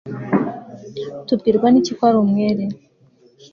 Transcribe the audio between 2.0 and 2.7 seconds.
ari umwere